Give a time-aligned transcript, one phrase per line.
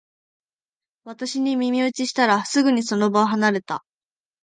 [1.03, 3.85] 私に耳打ちしたら、すぐにその場を離れた